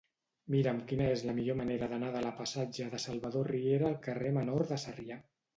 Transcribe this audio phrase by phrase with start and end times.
[0.53, 4.37] Mira'm quina és la millor manera d'anar de la passatge de Salvador Riera al carrer
[4.41, 5.25] Menor de Sarrià.